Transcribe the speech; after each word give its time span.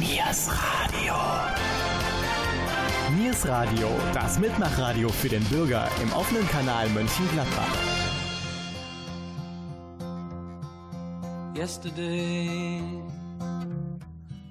Niers 0.00 0.50
Radio. 0.50 1.14
Niers 3.18 3.48
Radio, 3.48 3.88
das 4.12 4.38
Mitmachradio 4.38 5.08
für 5.08 5.30
den 5.30 5.42
Bürger 5.44 5.88
im 6.02 6.12
offenen 6.12 6.46
Kanal 6.48 6.90
Mönchengladbach. 6.90 7.72
Yesterday, 11.54 12.82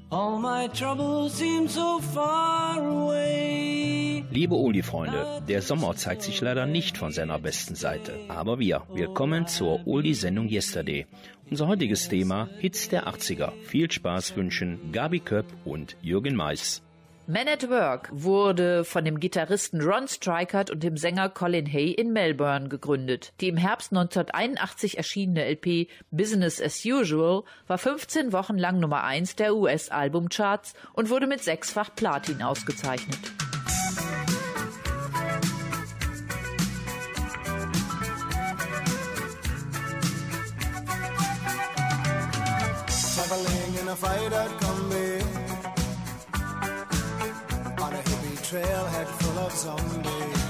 all 0.10 0.40
my 0.40 0.68
troubles 0.70 1.38
seem 1.38 1.68
so 1.68 2.00
far 2.00 2.80
away. 2.80 4.24
Liebe 4.32 4.56
Oldie-Freunde, 4.56 5.44
der 5.48 5.62
Sommer 5.62 5.96
zeigt 5.96 6.24
sich 6.24 6.42
leider 6.42 6.66
nicht 6.66 6.98
von 6.98 7.12
seiner 7.12 7.40
besten 7.40 7.76
Seite. 7.76 8.20
Aber 8.28 8.60
wir, 8.60 8.82
wir 8.94 9.08
kommen 9.10 9.48
zur 9.48 9.86
Oldie-Sendung 9.88 10.50
Yesterday. 10.50 11.06
Unser 11.52 11.68
heutiges 11.68 12.10
Thema 12.10 12.50
Hits 12.60 12.90
der 12.90 13.08
80er. 13.08 13.52
Viel 13.62 13.92
Spaß 13.92 14.36
wünschen 14.36 14.92
Gabi 14.92 15.20
Köpp 15.20 15.46
und 15.64 15.96
Jürgen 16.02 16.36
Mais. 16.36 16.82
Man 17.28 17.48
at 17.48 17.70
Work 17.70 18.10
wurde 18.12 18.84
von 18.84 19.06
dem 19.06 19.20
Gitarristen 19.20 19.82
Ron 19.82 20.08
Strikert 20.08 20.70
und 20.70 20.84
dem 20.84 20.98
Sänger 20.98 21.30
Colin 21.30 21.66
Hay 21.72 21.92
in 21.92 22.14
Melbourne 22.14 22.70
gegründet. 22.70 23.34
Die 23.42 23.48
im 23.48 23.58
Herbst 23.58 23.92
1981 23.92 24.98
erschienene 24.98 25.46
LP 25.46 25.88
Business 26.12 26.62
as 26.62 26.84
Usual 26.84 27.44
war 27.68 27.78
15 27.78 28.32
Wochen 28.32 28.58
lang 28.58 28.80
Nummer 28.80 29.04
1 29.04 29.36
der 29.36 29.56
US-Albumcharts 29.56 30.74
und 30.94 31.10
wurde 31.10 31.28
mit 31.28 31.44
sechsfach 31.44 31.94
Platin 31.96 32.42
ausgezeichnet. 32.42 33.20
In 43.86 43.92
a 43.92 43.96
fighter 43.96 44.66
trailhead 48.56 49.08
full 49.22 49.40
of 49.40 49.52
zombies. 49.52 50.42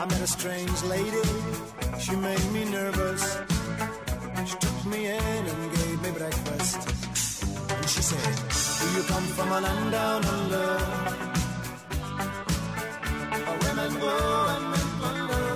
I 0.00 0.04
met 0.10 0.22
a 0.22 0.26
strange 0.26 0.82
lady, 0.94 1.28
she 2.00 2.14
made 2.16 2.48
me 2.52 2.64
nervous. 2.64 3.22
She 4.48 4.56
took 4.64 4.78
me 4.86 5.00
in 5.06 5.42
and 5.52 5.62
gave 5.76 6.02
me 6.02 6.10
breakfast. 6.10 6.78
And 7.76 7.88
she 7.88 8.02
said, 8.10 8.32
Do 8.80 8.86
you 8.96 9.02
come 9.12 9.26
from 9.36 9.48
a 9.52 9.60
land 9.60 9.92
down 9.92 10.24
under? 10.24 10.68
Where 13.44 13.58
women 13.64 13.92
go 14.00 14.14
oh, 14.26 14.54
and 14.54 14.64
men 14.72 14.88
plunder. 14.98 15.44
Oh. 15.44 15.51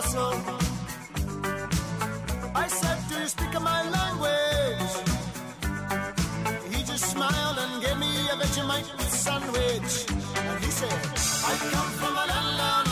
Muscle. 0.00 0.34
I 2.54 2.66
said, 2.68 2.98
Do 3.08 3.14
you 3.20 3.28
speak 3.28 3.52
my 3.60 3.82
language? 3.98 4.92
He 6.72 6.82
just 6.90 7.04
smiled 7.14 7.58
and 7.64 7.82
gave 7.82 7.98
me 7.98 8.12
a 8.32 8.36
Vegemite 8.40 9.00
sandwich. 9.24 9.92
And 10.48 10.64
he 10.64 10.70
said, 10.70 11.00
I 11.50 11.52
come 11.72 11.90
from 12.00 12.14
a 12.22 12.24
land 12.30 12.89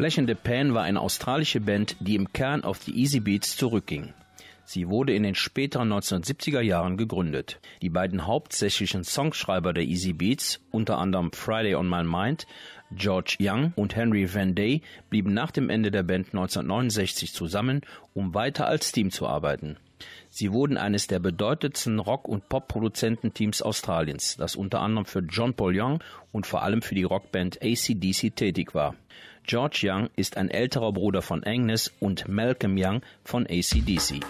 Flash 0.00 0.16
in 0.16 0.26
the 0.26 0.34
Pan 0.34 0.72
war 0.72 0.84
eine 0.84 0.98
australische 0.98 1.60
Band, 1.60 1.94
die 2.00 2.14
im 2.14 2.32
Kern 2.32 2.64
auf 2.64 2.78
die 2.78 2.98
Easy 2.98 3.20
Beats 3.20 3.54
zurückging. 3.54 4.14
Sie 4.64 4.88
wurde 4.88 5.12
in 5.12 5.24
den 5.24 5.34
späteren 5.34 5.92
1970er 5.92 6.62
Jahren 6.62 6.96
gegründet. 6.96 7.60
Die 7.82 7.90
beiden 7.90 8.26
hauptsächlichen 8.26 9.04
Songschreiber 9.04 9.74
der 9.74 9.84
Easy 9.84 10.14
Beats, 10.14 10.58
unter 10.70 10.96
anderem 10.96 11.32
Friday 11.32 11.74
on 11.74 11.86
My 11.86 12.02
Mind, 12.02 12.46
George 12.92 13.36
Young 13.40 13.74
und 13.76 13.94
Henry 13.94 14.32
Van 14.32 14.54
Day, 14.54 14.80
blieben 15.10 15.34
nach 15.34 15.50
dem 15.50 15.68
Ende 15.68 15.90
der 15.90 16.02
Band 16.02 16.28
1969 16.28 17.34
zusammen, 17.34 17.82
um 18.14 18.32
weiter 18.32 18.66
als 18.66 18.92
Team 18.92 19.10
zu 19.10 19.28
arbeiten. 19.28 19.76
Sie 20.30 20.50
wurden 20.50 20.78
eines 20.78 21.08
der 21.08 21.18
bedeutendsten 21.18 21.98
Rock- 21.98 22.26
und 22.26 22.48
Pop-Produzententeams 22.48 23.60
Australiens, 23.60 24.38
das 24.38 24.56
unter 24.56 24.80
anderem 24.80 25.04
für 25.04 25.20
John 25.20 25.52
Paul 25.52 25.78
Young 25.78 26.02
und 26.32 26.46
vor 26.46 26.62
allem 26.62 26.80
für 26.80 26.94
die 26.94 27.02
Rockband 27.02 27.60
ACDC 27.60 28.34
tätig 28.34 28.74
war. 28.74 28.94
George 29.44 29.80
Young 29.84 30.10
ist 30.16 30.36
ein 30.36 30.50
älterer 30.50 30.92
Bruder 30.92 31.22
von 31.22 31.42
Agnes 31.44 31.92
und 31.98 32.28
Malcolm 32.28 32.76
Young 32.78 33.02
von 33.24 33.46
ACDC. 33.46 34.20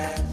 Yeah. 0.00 0.29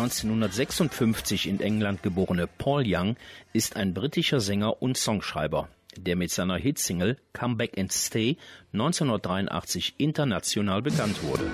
1956 0.00 1.46
in 1.46 1.60
England 1.60 2.02
geborene 2.02 2.46
Paul 2.46 2.84
Young 2.86 3.16
ist 3.52 3.76
ein 3.76 3.92
britischer 3.92 4.40
Sänger 4.40 4.80
und 4.80 4.96
Songschreiber, 4.96 5.68
der 5.94 6.16
mit 6.16 6.30
seiner 6.30 6.56
Hitsingle 6.56 7.18
Come 7.38 7.56
Back 7.56 7.76
and 7.78 7.92
Stay 7.92 8.38
1983 8.72 9.96
international 9.98 10.80
bekannt 10.80 11.22
wurde. 11.22 11.44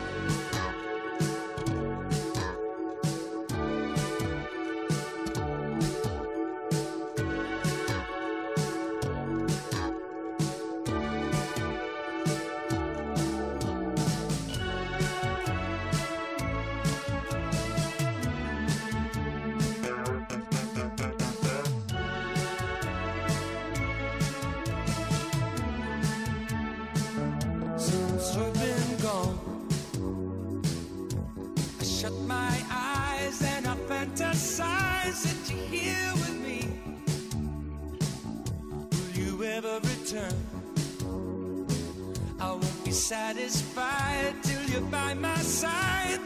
satisfied 43.07 44.35
till 44.43 44.61
you're 44.65 44.91
by 44.91 45.15
my 45.15 45.37
side. 45.37 46.26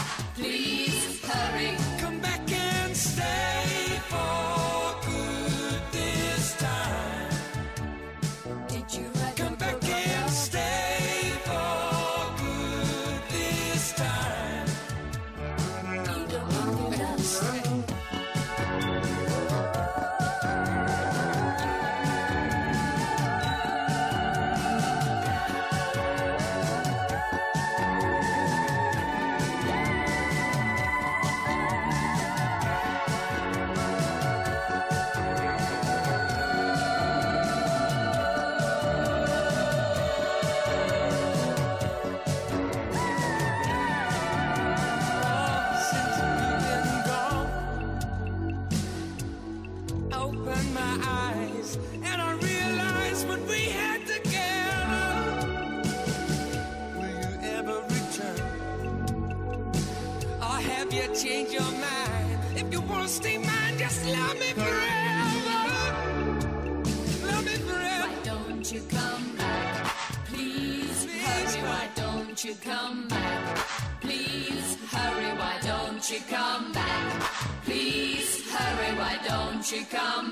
you 79.71 79.85
come 79.85 80.30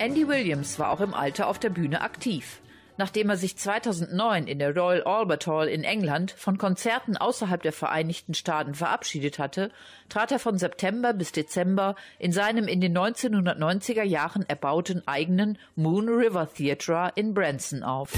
Andy 0.00 0.26
Williams 0.26 0.78
war 0.78 0.92
auch 0.92 1.02
im 1.02 1.12
Alter 1.12 1.46
auf 1.46 1.58
der 1.58 1.68
Bühne 1.68 2.00
aktiv. 2.00 2.62
Nachdem 2.96 3.28
er 3.28 3.36
sich 3.36 3.58
2009 3.58 4.46
in 4.46 4.58
der 4.58 4.74
Royal 4.74 5.02
Albert 5.02 5.46
Hall 5.46 5.68
in 5.68 5.84
England 5.84 6.30
von 6.30 6.56
Konzerten 6.56 7.18
außerhalb 7.18 7.62
der 7.62 7.74
Vereinigten 7.74 8.32
Staaten 8.32 8.72
verabschiedet 8.72 9.38
hatte, 9.38 9.70
trat 10.08 10.32
er 10.32 10.38
von 10.38 10.56
September 10.56 11.12
bis 11.12 11.32
Dezember 11.32 11.96
in 12.18 12.32
seinem 12.32 12.66
in 12.66 12.80
den 12.80 12.96
1990er 12.96 14.02
Jahren 14.02 14.48
erbauten 14.48 15.06
eigenen 15.06 15.58
Moon 15.76 16.08
River 16.08 16.48
Theatre 16.50 17.12
in 17.14 17.34
Branson 17.34 17.82
auf. 17.82 18.14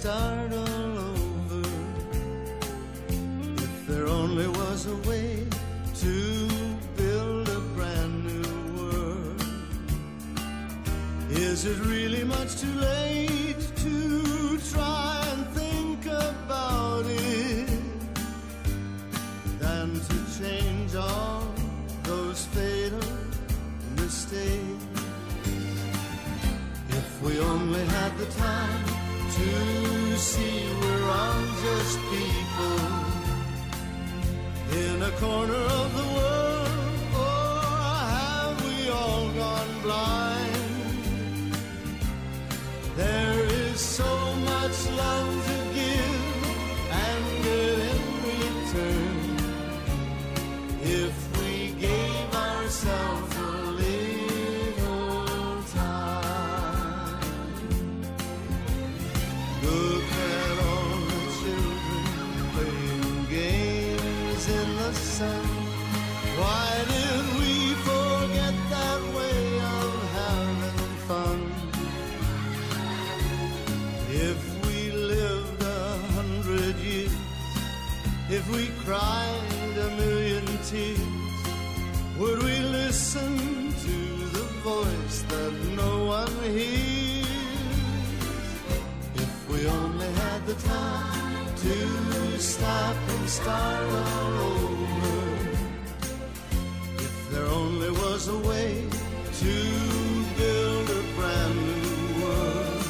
start 0.00 0.50
all 0.54 0.98
over 1.12 1.68
if 3.66 3.86
there 3.86 4.06
only 4.06 4.48
was 4.48 4.86
a 4.86 4.96
way 5.06 5.46
to 5.94 6.48
build 6.96 7.46
a 7.50 7.60
brand 7.76 8.24
new 8.24 8.78
world. 8.78 9.44
Is 11.28 11.66
it 11.66 11.78
really 11.80 12.24
much 12.24 12.56
too 12.62 12.74
late 12.76 13.62
to 13.84 14.58
try 14.72 15.22
and 15.32 15.46
think 15.48 16.06
about 16.06 17.04
it 17.04 17.68
than 19.58 20.00
to 20.08 20.16
change 20.38 20.94
all 20.94 21.44
those 22.04 22.46
fatal 22.54 23.06
mistakes? 23.96 24.86
If 26.88 27.22
we 27.22 27.38
only 27.38 27.84
had 27.84 28.16
the 28.16 28.26
time 28.46 28.84
to 29.36 29.79
see 30.20 30.66
we're 30.82 31.08
all 31.08 31.42
just 31.64 31.98
people 32.12 32.76
in 34.84 35.02
a 35.02 35.10
corner 35.12 35.54
of 35.54 35.96
the 35.96 36.14
world. 36.14 36.19
Stop 92.60 92.96
and 93.08 93.28
start 93.28 93.86
all 94.04 94.34
over. 94.52 95.18
If 97.06 97.14
there 97.32 97.48
only 97.60 97.90
was 97.90 98.28
a 98.28 98.38
way 98.50 98.70
to 99.42 99.54
build 100.40 100.86
a 101.00 101.02
brand 101.16 101.56
new 101.68 102.00
world. 102.22 102.84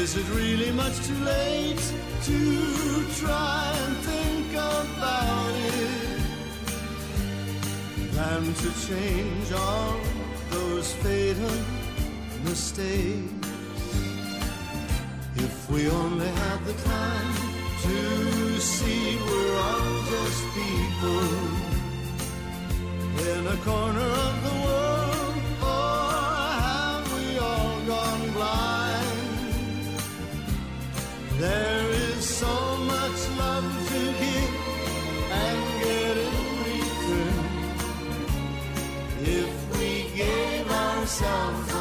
Is 0.00 0.10
it 0.20 0.26
really 0.40 0.72
much 0.82 0.96
too 1.06 1.20
late 1.36 1.84
to 2.28 2.38
try 3.22 3.62
and 3.84 3.94
think 4.10 4.48
about 4.76 5.54
it? 5.78 6.20
Than 8.16 8.42
to 8.62 8.68
change 8.88 9.48
all 9.52 9.96
those 10.50 10.88
fatal 11.04 11.56
mistakes. 12.48 13.48
If 15.46 15.70
we 15.70 15.88
only 15.88 16.30
had 16.42 16.58
the 16.64 16.74
time 16.94 17.49
to 17.82 18.60
see 18.60 19.16
we're 19.16 19.56
all 19.56 20.02
just 20.12 20.42
people 20.54 21.24
in 23.32 23.46
a 23.46 23.56
corner 23.64 24.10
of 24.26 24.34
the 24.46 24.54
world, 24.66 25.34
or 25.62 26.10
have 26.66 27.06
we 27.14 27.38
all 27.38 27.76
gone 27.86 28.24
blind? 28.32 29.98
There 31.38 31.88
is 31.90 32.22
so 32.28 32.54
much 32.92 33.18
love 33.38 33.68
to 33.88 34.00
give 34.22 34.54
and 35.42 35.60
get 35.82 36.16
in 36.28 36.36
return. 36.68 37.46
If 39.22 39.52
we 39.78 39.90
gave 40.16 40.70
ourselves 40.70 41.79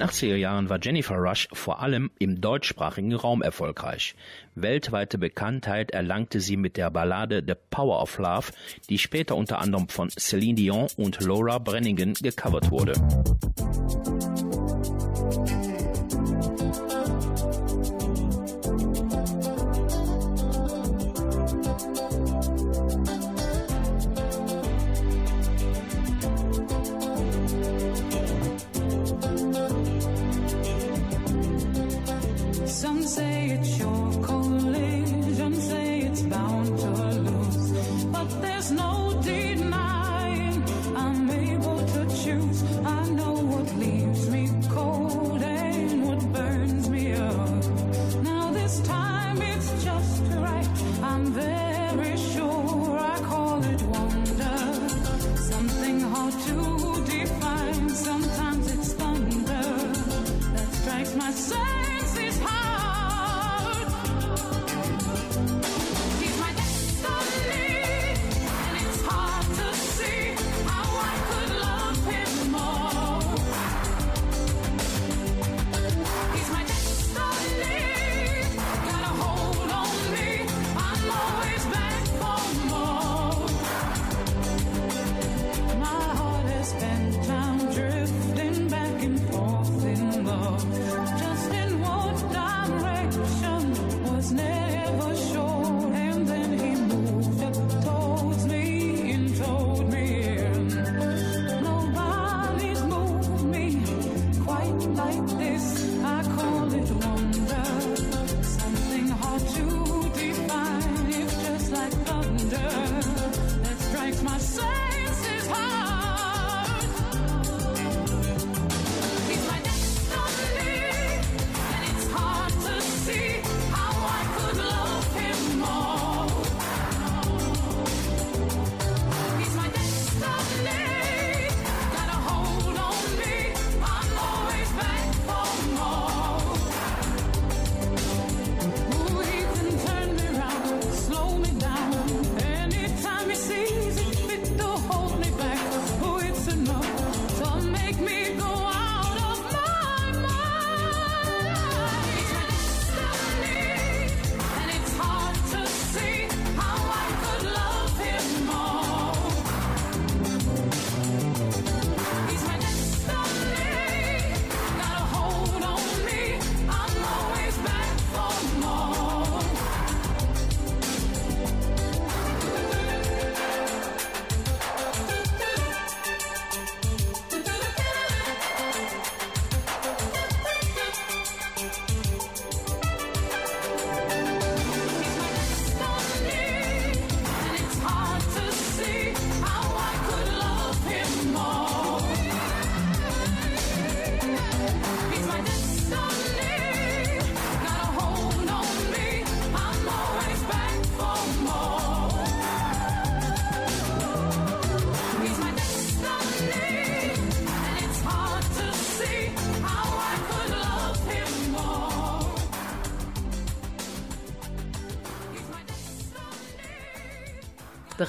den 0.00 0.08
80er 0.08 0.36
Jahren 0.36 0.68
war 0.68 0.78
Jennifer 0.80 1.16
Rush 1.16 1.48
vor 1.52 1.80
allem 1.80 2.10
im 2.18 2.40
deutschsprachigen 2.40 3.14
Raum 3.14 3.42
erfolgreich. 3.42 4.14
Weltweite 4.54 5.18
Bekanntheit 5.18 5.90
erlangte 5.90 6.40
sie 6.40 6.56
mit 6.56 6.76
der 6.76 6.90
Ballade 6.90 7.42
The 7.46 7.54
Power 7.70 8.00
of 8.00 8.18
Love, 8.18 8.52
die 8.88 8.98
später 8.98 9.36
unter 9.36 9.60
anderem 9.60 9.88
von 9.88 10.10
Celine 10.10 10.54
Dion 10.54 10.88
und 10.96 11.20
Laura 11.20 11.58
Branigan 11.58 12.14
gecovert 12.14 12.70
wurde. 12.70 12.94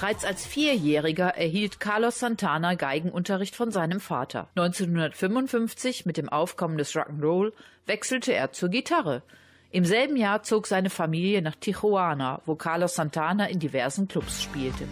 Bereits 0.02 0.26
als 0.26 0.48
Vierjähriger 0.48 1.38
erhielt 1.38 1.80
Carlos 1.80 2.18
Santana 2.18 2.74
Geigenunterricht 2.74 3.56
von 3.56 3.70
seinem 3.70 4.00
Vater. 4.00 4.48
1955, 4.56 6.08
mit 6.08 6.18
dem 6.18 6.28
Aufkommen 6.28 6.80
des 6.80 6.96
Rock'n'Roll, 6.96 7.54
wechselte 7.86 8.34
er 8.34 8.52
zur 8.52 8.70
Gitarre. 8.70 9.22
Im 9.70 9.86
selben 9.86 10.18
Jahr 10.18 10.42
zog 10.42 10.66
seine 10.66 10.90
Familie 10.90 11.44
nach 11.44 11.54
Tijuana, 11.54 12.42
wo 12.48 12.56
Carlos 12.56 12.96
Santana 12.96 13.48
in 13.48 13.60
diversen 13.60 14.08
Clubs 14.08 14.42
spielte. 14.42 14.86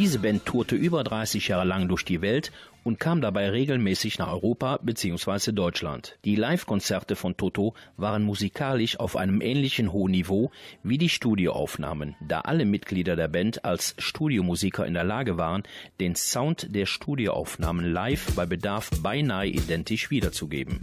Diese 0.00 0.18
Band 0.18 0.46
tourte 0.46 0.76
über 0.76 1.04
30 1.04 1.48
Jahre 1.48 1.66
lang 1.66 1.86
durch 1.86 2.06
die 2.06 2.22
Welt 2.22 2.52
und 2.84 2.98
kam 2.98 3.20
dabei 3.20 3.50
regelmäßig 3.50 4.18
nach 4.18 4.32
Europa 4.32 4.78
bzw. 4.82 5.52
Deutschland. 5.52 6.16
Die 6.24 6.36
Live-Konzerte 6.36 7.16
von 7.16 7.36
Toto 7.36 7.74
waren 7.98 8.22
musikalisch 8.22 8.98
auf 8.98 9.14
einem 9.14 9.42
ähnlichen 9.42 9.92
hohen 9.92 10.12
Niveau 10.12 10.52
wie 10.82 10.96
die 10.96 11.10
Studioaufnahmen, 11.10 12.16
da 12.26 12.40
alle 12.40 12.64
Mitglieder 12.64 13.14
der 13.14 13.28
Band 13.28 13.66
als 13.66 13.94
Studiomusiker 13.98 14.86
in 14.86 14.94
der 14.94 15.04
Lage 15.04 15.36
waren, 15.36 15.64
den 16.00 16.14
Sound 16.14 16.74
der 16.74 16.86
Studioaufnahmen 16.86 17.84
live 17.92 18.34
bei 18.34 18.46
Bedarf 18.46 18.88
beinahe 19.02 19.48
identisch 19.48 20.10
wiederzugeben. 20.10 20.82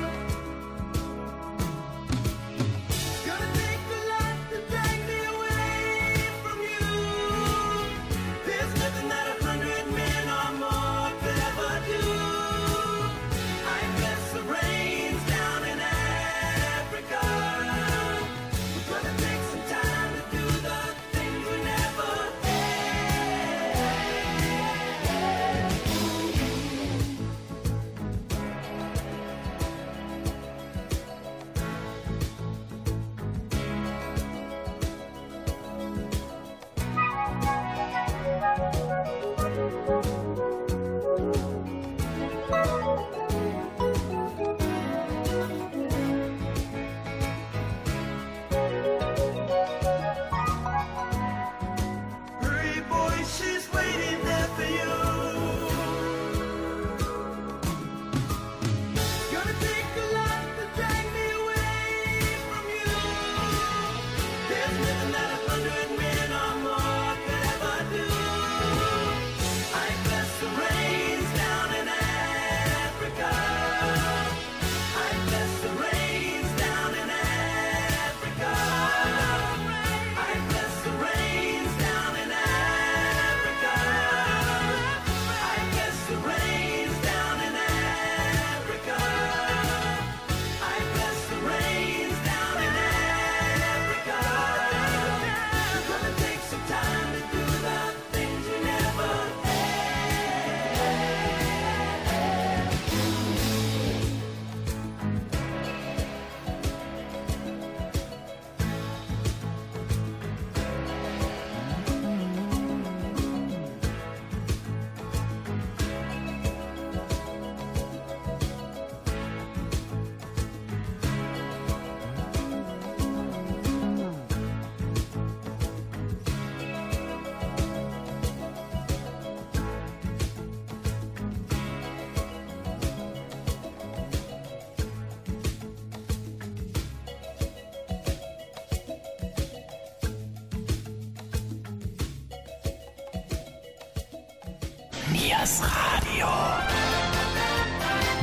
Niers 145.31 145.61
Radio. 145.63 146.27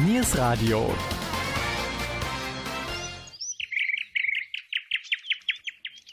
Niers 0.05 0.37
Radio. 0.37 0.95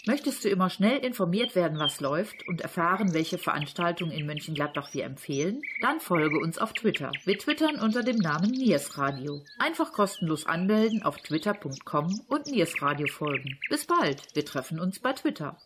Möchtest 0.05 0.45
du 0.45 0.49
immer 0.49 0.69
schnell 0.69 0.99
informiert 0.99 1.53
werden, 1.53 1.79
was 1.79 1.99
läuft 1.99 2.47
und 2.47 2.61
erfahren, 2.61 3.13
welche 3.13 3.37
Veranstaltungen 3.37 4.13
in 4.13 4.25
Mönchengladbach 4.25 4.93
wir 4.93 5.03
empfehlen? 5.03 5.61
Dann 5.81 5.99
folge 5.99 6.39
uns 6.39 6.59
auf 6.59 6.71
Twitter. 6.71 7.11
Wir 7.25 7.37
twittern 7.37 7.75
unter 7.75 8.01
dem 8.01 8.17
Namen 8.17 8.51
Niers 8.51 8.97
Radio. 8.97 9.43
Einfach 9.59 9.91
kostenlos 9.91 10.45
anmelden 10.45 11.03
auf 11.03 11.17
twitter.com 11.17 12.21
und 12.29 12.47
Niers 12.47 12.81
Radio 12.81 13.07
folgen. 13.07 13.59
Bis 13.67 13.85
bald. 13.85 14.33
Wir 14.33 14.45
treffen 14.45 14.79
uns 14.79 14.99
bei 14.99 15.11
Twitter. 15.11 15.59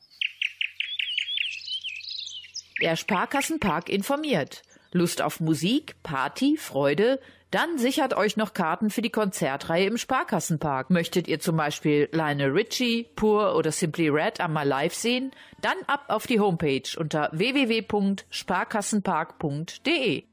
Der 2.82 2.96
Sparkassenpark 2.96 3.90
informiert. 3.90 4.64
Lust 4.92 5.22
auf 5.22 5.40
Musik, 5.40 5.96
Party, 6.04 6.58
Freude? 6.58 7.20
Dann 7.52 7.78
sichert 7.80 8.16
euch 8.16 8.38
noch 8.38 8.54
Karten 8.54 8.92
für 8.92 9.02
die 9.02 9.10
Konzertreihe 9.10 9.88
im 9.88 9.98
Sparkassenpark. 9.98 10.92
Möchtet 10.92 11.28
ihr 11.28 11.40
zum 11.40 11.58
Beispiel 11.58 12.08
Lionel 12.12 12.52
Richie, 12.52 13.08
Pur 13.16 13.56
oder 13.56 13.72
Simply 13.72 14.10
Red 14.10 14.40
einmal 14.40 14.68
live 14.68 14.94
sehen? 14.94 15.32
Dann 15.62 15.78
ab 15.88 16.06
auf 16.10 16.28
die 16.28 16.40
Homepage 16.40 16.84
unter 16.98 17.32
www.sparkassenpark.de. 17.34 20.26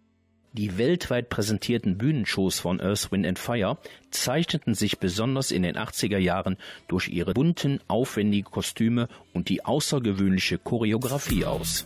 Die 0.53 0.79
weltweit 0.79 1.29
präsentierten 1.29 1.99
Bühnenshows 1.99 2.61
von 2.61 2.81
Earth, 2.81 3.11
Wind 3.13 3.27
and 3.27 3.39
Fire 3.39 3.77
zeichneten 4.11 4.73
sich 4.75 4.99
besonders 4.99 5.51
in 5.51 5.63
den 5.63 5.77
80er 5.77 6.17
Jahren 6.17 6.57
durch 6.89 7.09
ihre 7.09 7.35
bunten, 7.35 7.81
aufwendigen 7.89 8.51
Kostüme 8.51 9.09
und 9.35 9.51
die 9.51 9.67
außergewöhnliche 9.67 10.57
Choreografie 10.57 11.45
aus. 11.45 11.85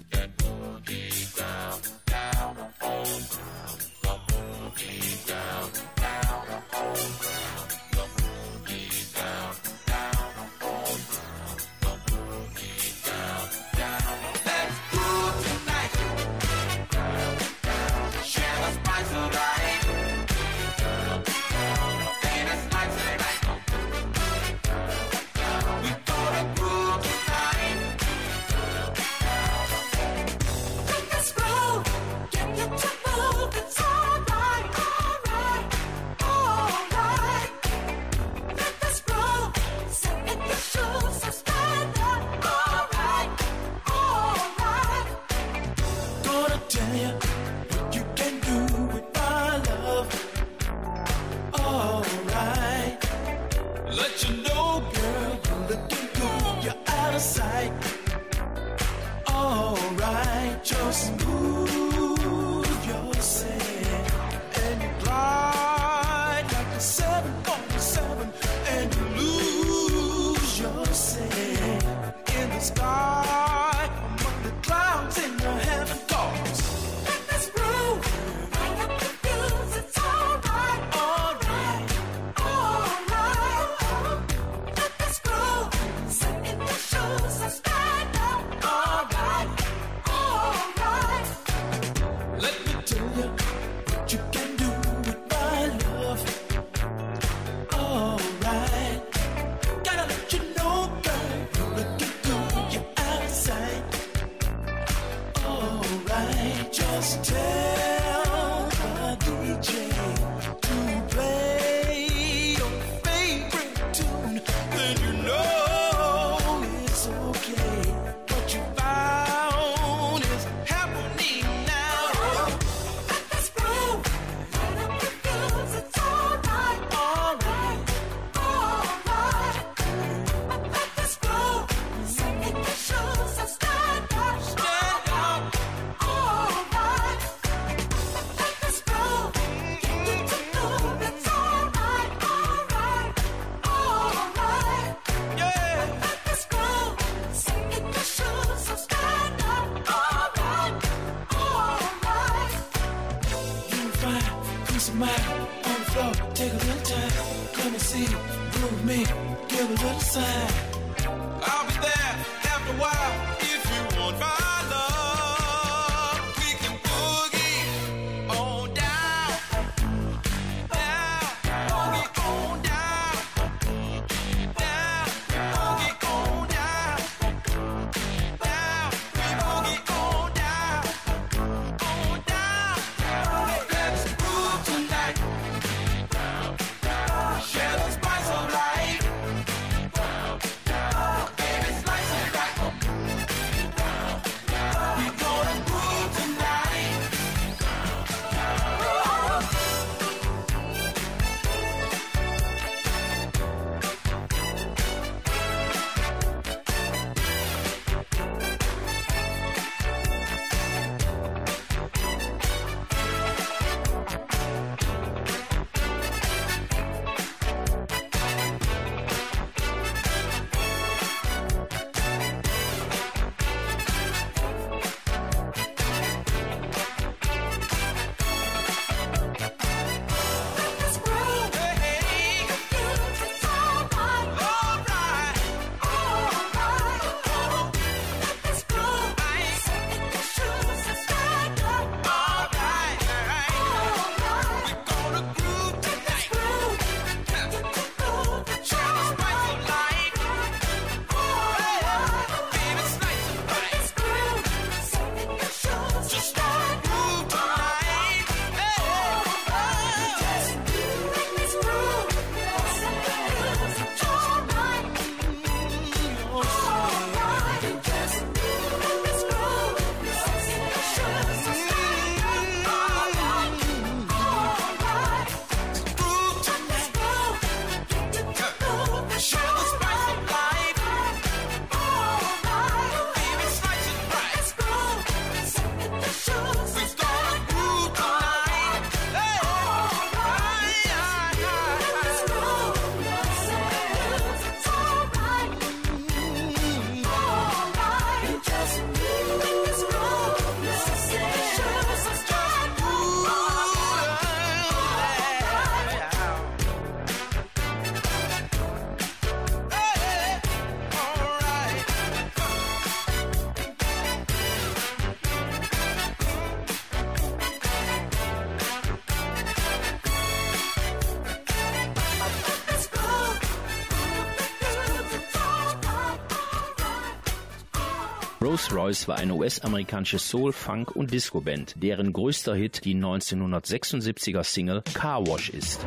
Rolls-Royce 328.71 329.09
war 329.09 329.18
eine 329.18 329.35
US-amerikanische 329.35 330.18
Soul-, 330.18 330.53
Funk- 330.53 330.95
und 330.95 331.11
Disco-Band, 331.11 331.75
deren 331.77 332.12
größter 332.12 332.55
Hit 332.55 332.85
die 332.85 332.95
1976er 332.95 334.45
Single 334.45 334.83
Car 334.95 335.27
Wash 335.27 335.51
ist. 335.51 335.81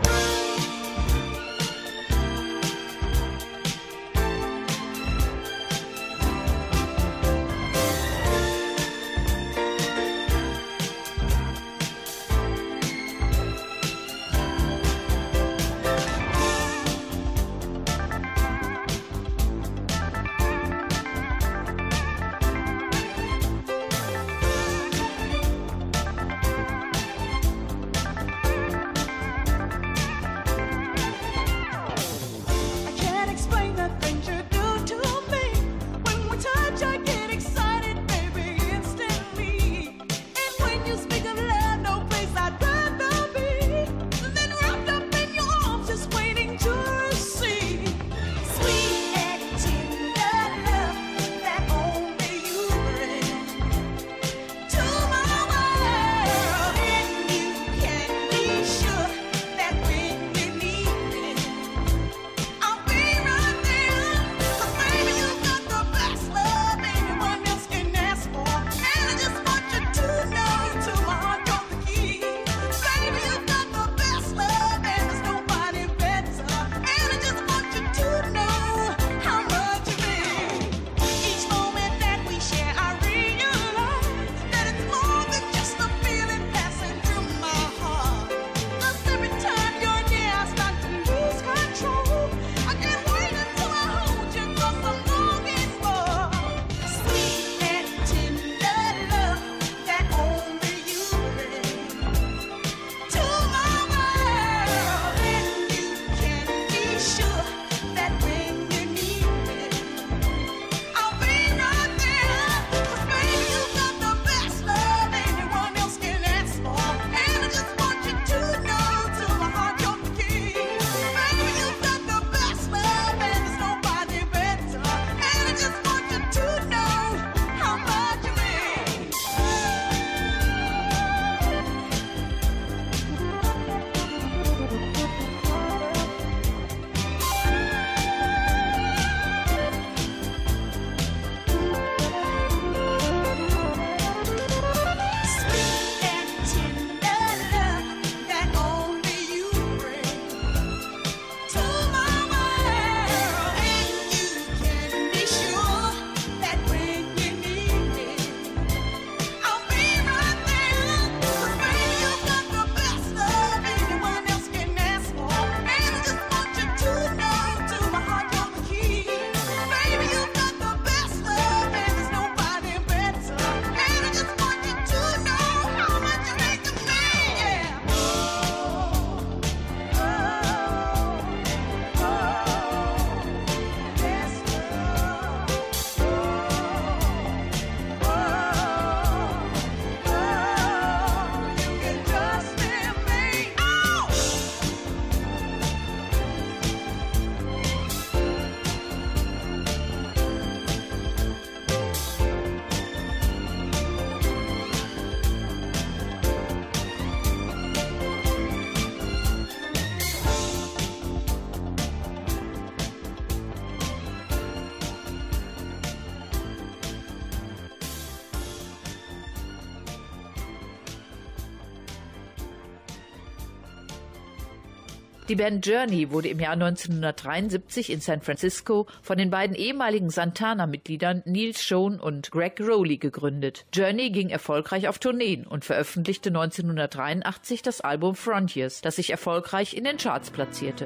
Die 225.34 225.38
Band 225.38 225.66
Journey 225.66 226.12
wurde 226.12 226.28
im 226.28 226.40
Jahr 226.40 226.54
1973 226.54 227.92
in 227.92 228.02
San 228.02 228.22
Francisco 228.22 228.86
von 229.02 229.18
den 229.18 229.32
beiden 229.32 229.56
ehemaligen 229.56 230.12
Santana-Mitgliedern 230.12 231.24
Neil 231.26 231.58
Schoen 231.58 232.00
und 232.00 232.30
Greg 232.30 232.62
Rowley 232.62 232.98
gegründet. 232.98 233.66
Journey 233.74 234.12
ging 234.12 234.30
erfolgreich 234.30 234.88
auf 234.88 235.00
Tourneen 235.00 235.48
und 235.48 235.66
veröffentlichte 235.66 236.30
1983 236.30 237.64
das 237.64 237.82
Album 237.82 238.14
Frontiers, 238.14 238.82
das 238.82 238.98
sich 238.98 239.10
erfolgreich 239.10 239.76
in 239.76 239.86
den 239.86 239.98
Charts 239.98 240.30
platzierte. 240.30 240.86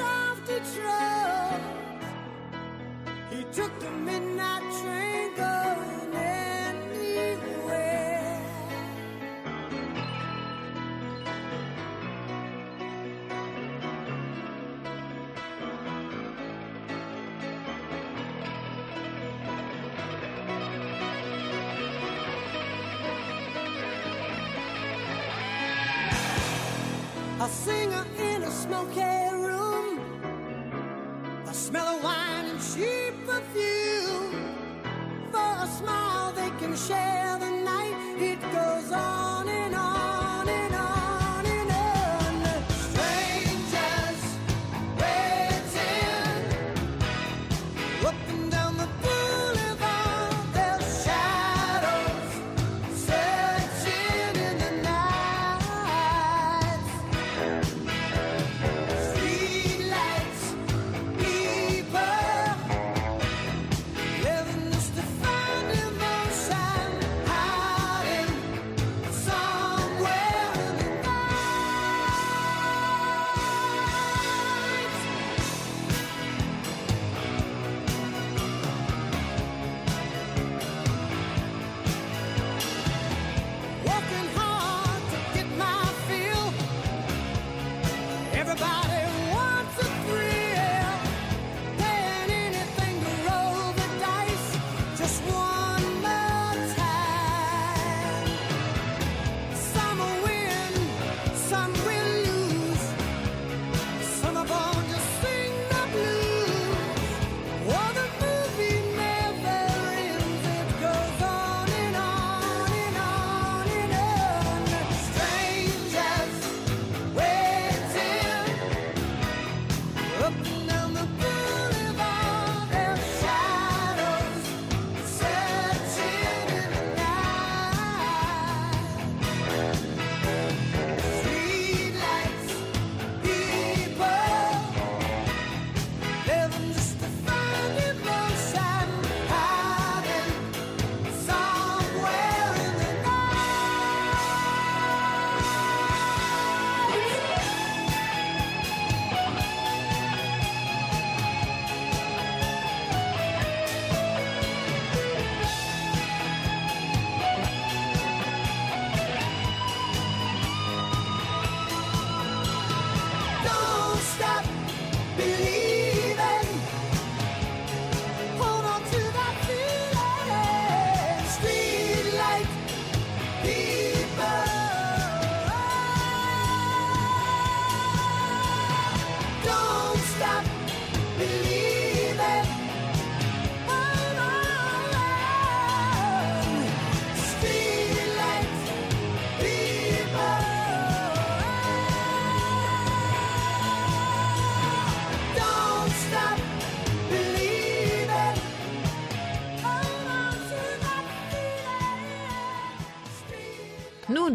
after. 0.00 0.60
He 3.30 3.44
took 3.52 3.72
the 3.80 3.90
midnight 3.90 4.62
train 4.82 5.34
going 5.36 6.14
anywhere. 6.14 7.40
In 28.18 28.42
a 28.42 28.50
smoky. 28.50 29.19
share. 36.88 37.09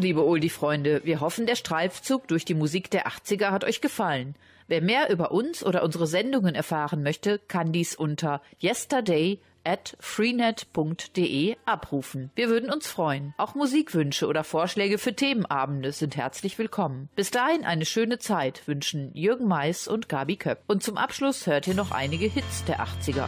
liebe 0.05 0.23
Oldie-Freunde, 0.23 1.01
wir 1.03 1.19
hoffen, 1.19 1.47
der 1.47 1.55
Streifzug 1.55 2.27
durch 2.27 2.45
die 2.45 2.53
Musik 2.53 2.91
der 2.91 3.07
80er 3.07 3.49
hat 3.49 3.63
euch 3.63 3.81
gefallen. 3.81 4.35
Wer 4.67 4.81
mehr 4.81 5.09
über 5.09 5.31
uns 5.31 5.65
oder 5.65 5.81
unsere 5.81 6.05
Sendungen 6.05 6.53
erfahren 6.53 7.01
möchte, 7.01 7.39
kann 7.39 7.71
dies 7.71 7.95
unter 7.95 8.39
yesterday 8.61 9.39
at 9.63 9.97
freenet.de 9.99 11.55
abrufen. 11.65 12.29
Wir 12.35 12.49
würden 12.49 12.71
uns 12.71 12.85
freuen. 12.85 13.33
Auch 13.37 13.55
Musikwünsche 13.55 14.27
oder 14.27 14.43
Vorschläge 14.43 14.99
für 14.99 15.15
Themenabende 15.15 15.91
sind 15.91 16.15
herzlich 16.15 16.59
willkommen. 16.59 17.09
Bis 17.15 17.31
dahin 17.31 17.65
eine 17.65 17.85
schöne 17.85 18.19
Zeit 18.19 18.67
wünschen 18.67 19.09
Jürgen 19.15 19.47
Mais 19.47 19.87
und 19.87 20.07
Gabi 20.07 20.35
Köpp. 20.35 20.59
Und 20.67 20.83
zum 20.83 20.97
Abschluss 20.97 21.47
hört 21.47 21.65
ihr 21.65 21.73
noch 21.73 21.89
einige 21.89 22.27
Hits 22.27 22.63
der 22.65 22.79
80er. 22.79 23.27